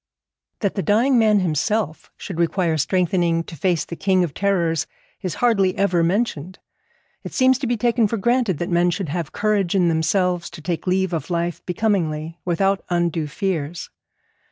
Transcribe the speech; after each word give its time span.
That 0.61 0.73
the 0.73 0.81
dying 0.81 1.19
man 1.19 1.41
himself 1.41 2.11
should 2.17 2.39
require 2.39 2.75
strengthening 2.75 3.43
to 3.43 3.55
face 3.55 3.85
the 3.85 3.95
King 3.95 4.23
of 4.23 4.33
Terrors 4.33 4.87
is 5.21 5.35
hardly 5.35 5.77
ever 5.77 6.01
mentioned. 6.03 6.57
It 7.23 7.33
seems 7.35 7.59
to 7.59 7.67
be 7.67 7.77
taken 7.77 8.07
for 8.07 8.17
granted 8.17 8.57
that 8.57 8.71
men 8.71 8.89
should 8.89 9.09
have 9.09 9.31
courage 9.31 9.75
in 9.75 9.89
themselves 9.89 10.49
to 10.49 10.61
take 10.63 10.87
leave 10.87 11.13
of 11.13 11.29
life 11.29 11.63
becomingly, 11.67 12.39
without 12.45 12.83
undue 12.89 13.27
fears. 13.27 13.91